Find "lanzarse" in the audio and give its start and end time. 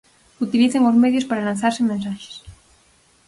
1.47-1.87